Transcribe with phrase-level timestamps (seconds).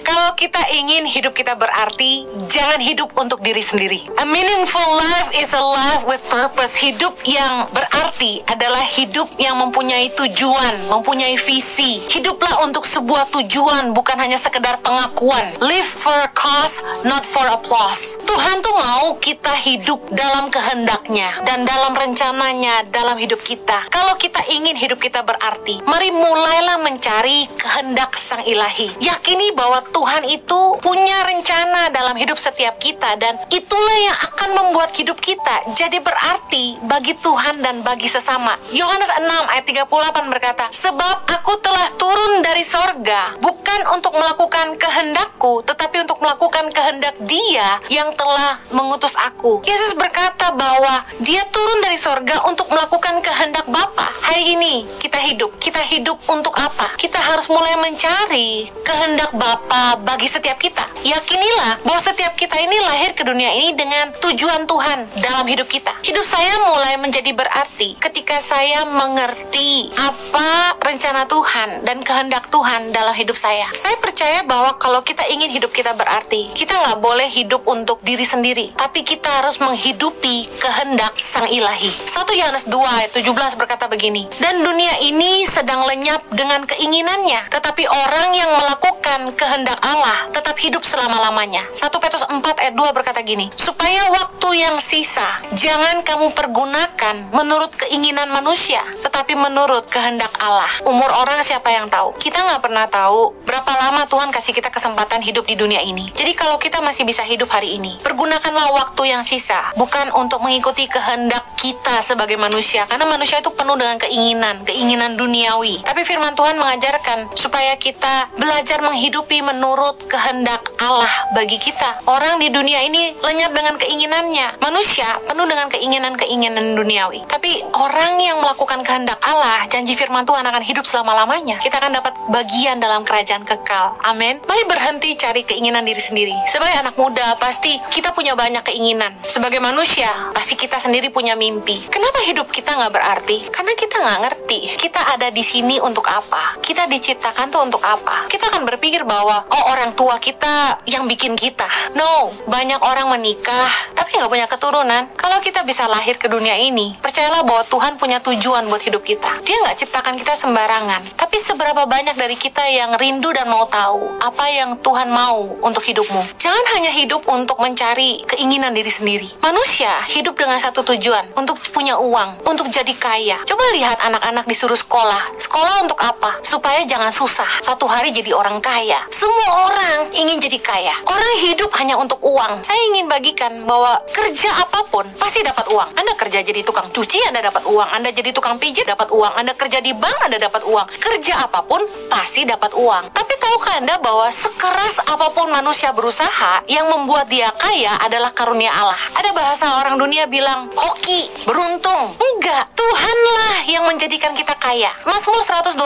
[0.00, 4.00] Kalau kita ingin hidup kita berarti, jangan hidup untuk diri sendiri.
[4.16, 6.80] A meaningful life is a life with purpose.
[6.80, 12.00] Hidup yang berarti adalah hidup yang mempunyai tujuan, mempunyai visi.
[12.08, 15.52] Hiduplah untuk sebuah tujuan, bukan hanya sekedar pengakuan.
[15.60, 18.16] Live for a cause, not for applause.
[18.24, 23.92] Tuhan tuh mau kita hidup dalam kehendaknya dan dalam rencananya dalam hidup kita.
[23.92, 29.02] Kalau kita ingin hidup kita berarti, mari mulailah mencari kehendak Sang Ilahi.
[29.02, 34.94] Yakini bahwa Tuhan itu punya rencana dalam hidup setiap kita dan itulah yang akan membuat
[34.94, 38.54] hidup kita jadi berarti bagi Tuhan dan bagi sesama.
[38.70, 45.64] Yohanes 6 ayat 38 berkata, "Sebab aku telah turun dari sorga bukan untuk melakukan kehendakku,
[45.66, 51.96] tetapi untuk melakukan kehendak Dia yang telah mengutus aku." Yesus berkata bahwa Dia turun dari
[51.96, 54.10] sorga untuk melakukan kehendak Bapa.
[54.22, 56.92] Hari ini kita hidup, kita hidup untuk apa?
[56.98, 60.84] Kita harus mulai mencari kehendak Bapa apa bagi setiap kita.
[61.00, 65.96] Yakinilah bahwa setiap kita ini lahir ke dunia ini dengan tujuan Tuhan dalam hidup kita.
[66.04, 73.16] Hidup saya mulai menjadi berarti ketika saya mengerti apa rencana Tuhan dan kehendak Tuhan dalam
[73.16, 73.64] hidup saya.
[73.72, 78.28] Saya percaya bahwa kalau kita ingin hidup kita berarti, kita nggak boleh hidup untuk diri
[78.28, 81.88] sendiri, tapi kita harus menghidupi kehendak Sang Ilahi.
[82.04, 87.88] 1 Yohanes 2 ayat 17 berkata begini, Dan dunia ini sedang lenyap dengan keinginannya, tetapi
[87.88, 91.64] orang yang melakukan kehendak Allah tetap hidup selama-lamanya.
[91.72, 97.72] 1 Petrus 4 ayat 2 berkata gini, supaya waktu yang sisa jangan kamu pergunakan menurut
[97.80, 100.81] keinginan manusia, tetapi menurut kehendak Allah.
[100.82, 102.10] Umur orang siapa yang tahu?
[102.18, 106.10] Kita nggak pernah tahu berapa lama Tuhan kasih kita kesempatan hidup di dunia ini.
[106.10, 110.90] Jadi kalau kita masih bisa hidup hari ini, pergunakanlah waktu yang sisa, bukan untuk mengikuti
[110.90, 115.86] kehendak kita sebagai manusia, karena manusia itu penuh dengan keinginan, keinginan duniawi.
[115.86, 122.02] Tapi firman Tuhan mengajarkan supaya kita belajar menghidupi menurut kehendak Allah bagi kita.
[122.10, 124.58] Orang di dunia ini lenyap dengan keinginannya.
[124.58, 127.22] Manusia penuh dengan keinginan-keinginan duniawi.
[127.30, 131.62] Tapi orang yang melakukan kehendak Allah, janji firman Tuhan akan hidup selama-lamanya.
[131.62, 133.94] Kita akan dapat bagian dalam kerajaan kekal.
[134.02, 134.42] Amin.
[134.50, 136.34] Mari berhenti cari keinginan diri sendiri.
[136.50, 139.14] Sebagai anak muda, pasti kita punya banyak keinginan.
[139.22, 141.51] Sebagai manusia, pasti kita sendiri punya mimpi.
[141.92, 143.44] Kenapa hidup kita nggak berarti?
[143.52, 144.60] Karena kita nggak ngerti.
[144.80, 146.56] Kita ada di sini untuk apa?
[146.64, 148.24] Kita diciptakan tuh untuk apa?
[148.32, 151.68] Kita akan berpikir bahwa oh orang tua kita yang bikin kita.
[151.92, 155.02] No, banyak orang menikah tapi nggak punya keturunan.
[155.16, 159.40] Kalau kita bisa lahir ke dunia ini, percayalah bahwa Tuhan punya tujuan buat hidup kita.
[159.40, 161.16] Dia nggak ciptakan kita sembarangan.
[161.16, 165.80] Tapi seberapa banyak dari kita yang rindu dan mau tahu apa yang Tuhan mau untuk
[165.80, 166.36] hidupmu?
[166.36, 169.32] Jangan hanya hidup untuk mencari keinginan diri sendiri.
[169.40, 173.40] Manusia hidup dengan satu tujuan, untuk punya uang, untuk jadi kaya.
[173.48, 175.40] Coba lihat anak-anak disuruh sekolah.
[175.40, 176.36] Sekolah untuk apa?
[176.44, 177.48] Supaya jangan susah.
[177.64, 179.08] Satu hari jadi orang kaya.
[179.08, 180.92] Semua orang ingin jadi kaya.
[181.08, 182.60] Orang hidup hanya untuk uang.
[182.60, 185.94] Saya ingin bagikan bahwa kerja apa pun pasti dapat uang.
[185.94, 187.88] Anda kerja jadi tukang cuci, Anda dapat uang.
[187.88, 189.32] Anda jadi tukang pijit, dapat uang.
[189.38, 190.86] Anda kerja di bank, Anda dapat uang.
[190.98, 193.14] Kerja apa pun pasti dapat uang.
[193.14, 198.70] Tapi tahukah Anda bahwa sekeras apa pun manusia berusaha, yang membuat dia kaya adalah karunia
[198.70, 198.98] Allah.
[199.18, 202.14] Ada bahasa orang dunia bilang, hoki, beruntung.
[202.18, 204.90] Enggak, Tuhanlah yang menjadikan kita kaya.
[205.08, 205.78] Mazmur 127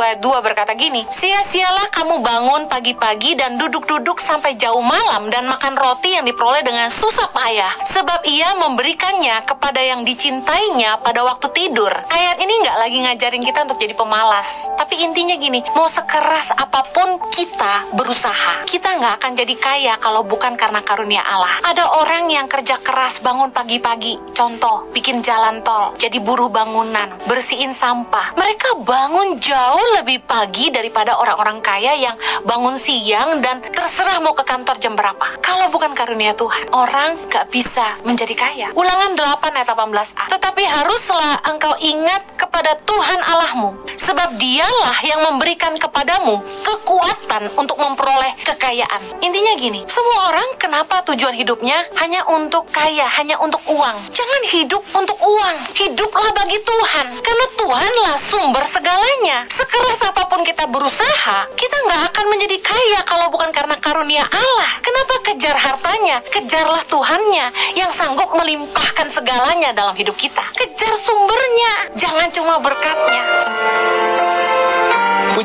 [0.00, 5.76] ayat 2 berkata gini, Sia-sialah kamu bangun pagi-pagi dan duduk-duduk sampai jauh malam dan makan
[5.76, 11.94] roti yang diperoleh dengan susah payah sebab ia memberikannya kepada yang dicintainya pada waktu tidur.
[12.10, 16.82] Ayat ini nggak lagi ngajarin kita untuk jadi pemalas, tapi intinya gini, mau sekeras apa
[16.90, 21.62] pun kita berusaha, kita nggak akan jadi kaya kalau bukan karena karunia Allah.
[21.62, 27.70] Ada orang yang kerja keras bangun pagi-pagi, contoh bikin jalan tol, jadi buruh bangunan, bersihin
[27.70, 28.34] sampah.
[28.34, 34.42] Mereka bangun jauh lebih pagi daripada orang-orang kaya yang bangun siang dan terserah mau ke
[34.42, 35.38] kantor jam berapa.
[35.38, 38.68] Kalau bukan karunia Tuhan, orang gak bisa menjadi kaya.
[38.72, 40.24] Ulangan 8 ayat 18a.
[40.32, 43.76] Tetapi haruslah engkau ingat kepada Tuhan Allahmu,
[44.08, 49.20] sebab dialah yang memberikan kepadamu kekuatan untuk memperoleh kekayaan.
[49.20, 53.96] Intinya gini, semua orang kenapa tujuan hidupnya hanya untuk kaya, hanya untuk uang.
[54.16, 55.56] Jangan hidup untuk uang.
[55.76, 59.44] Hiduplah bagi Tuhan, karena Tuhanlah sumber segalanya.
[59.52, 64.70] Sekeras apa pun kita berusaha, kita nggak akan menjadi kaya kalau bukan karena karunia Allah.
[64.80, 66.24] Kenapa kejar hartanya?
[66.32, 70.40] Kejarlah Tuhannya yang sanggup melimpahkan segalanya dalam hidup kita.
[70.56, 72.87] Kejar sumbernya, jangan cuma berkatnya.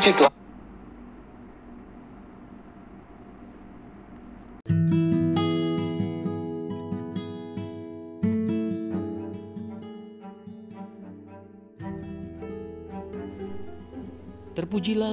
[0.04, 0.36] Terpujilah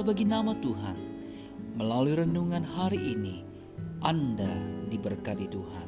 [0.03, 0.99] bagi nama Tuhan.
[1.79, 3.47] Melalui renungan hari ini,
[4.03, 4.51] Anda
[4.91, 5.87] diberkati Tuhan.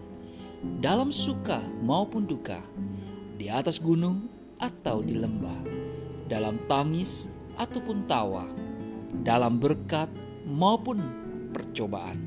[0.80, 2.64] Dalam suka maupun duka,
[3.36, 4.32] di atas gunung
[4.64, 5.60] atau di lembah,
[6.32, 7.28] dalam tangis
[7.60, 8.48] ataupun tawa,
[9.21, 10.10] dalam berkat
[10.50, 10.98] maupun
[11.54, 12.18] percobaan.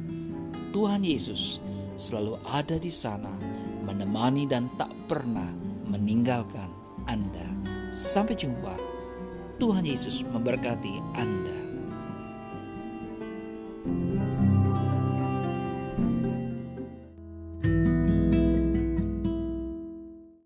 [0.70, 1.58] Tuhan Yesus
[1.98, 3.34] selalu ada di sana,
[3.82, 5.50] menemani dan tak pernah
[5.90, 6.70] meninggalkan
[7.10, 7.48] Anda.
[7.90, 8.76] Sampai jumpa.
[9.56, 11.65] Tuhan Yesus memberkati Anda.